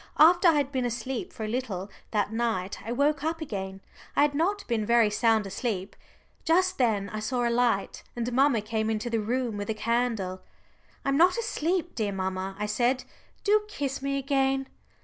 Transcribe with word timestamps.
After 0.17 0.47
I 0.47 0.53
had 0.53 0.71
been 0.71 0.83
asleep 0.83 1.31
for 1.31 1.43
a 1.43 1.47
little 1.47 1.87
that 2.09 2.33
night 2.33 2.79
I 2.83 2.91
woke 2.91 3.23
up 3.23 3.39
again 3.39 3.81
I 4.15 4.23
had 4.23 4.33
not 4.33 4.65
been 4.67 4.83
very 4.83 5.11
sound 5.11 5.45
asleep. 5.45 5.95
Just 6.43 6.79
then 6.79 7.07
I 7.09 7.19
saw 7.19 7.47
a 7.47 7.51
light, 7.51 8.01
and 8.15 8.33
mamma 8.33 8.61
came 8.61 8.89
into 8.89 9.11
the 9.11 9.19
room 9.21 9.57
with 9.57 9.69
a 9.69 9.75
candle. 9.75 10.41
"I'm 11.05 11.17
not 11.17 11.37
asleep, 11.37 11.93
dear 11.93 12.13
mamma," 12.13 12.55
I 12.57 12.65
said. 12.65 13.03
"Do 13.43 13.61
kiss 13.67 14.01
me 14.01 14.17
again." 14.17 14.67